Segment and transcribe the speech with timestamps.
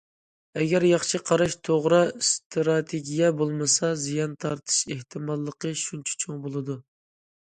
[0.59, 6.79] ئەگەر ياخشى قاراش، توغرا ئىستراتېگىيە بولمىسا، زىيان تارتىش ئېھتىماللىقى شۇنچە چوڭ بولىدۇ.